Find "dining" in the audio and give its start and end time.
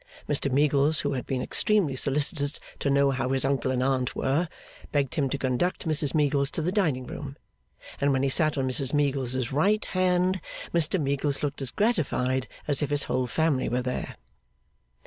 6.71-7.05